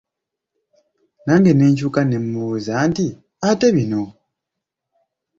Nange 1.25 1.51
ne 1.55 1.65
nkyuka 1.71 2.01
ne 2.05 2.17
mmubuuza 2.23 2.73
nti, 2.89 3.07
ate 3.49 3.67
bino? 3.75 4.01